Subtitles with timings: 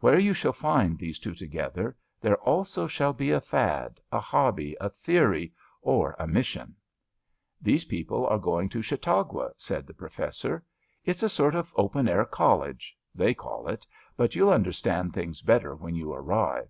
[0.00, 4.76] Where you shall find these two together, there also shall be a fad, a hobby,
[4.78, 6.76] a theory, or a mission.
[7.62, 10.56] These people are going to Chautauqua,'* said the Professor.
[10.58, 10.62] *^
[11.06, 13.86] It's a sort of open air college— they call it—
[14.18, 16.68] ^but you'll understand things better when you arrive."